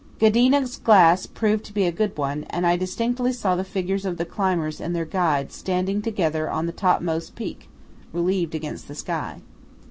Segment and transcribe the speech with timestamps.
[0.19, 4.17] Ghedina's glass proved to be a good one, and I distinctly saw the figures of
[4.17, 7.69] the climbers and their guides standing together on the topmost peak,
[8.11, 9.41] relieved against the sky.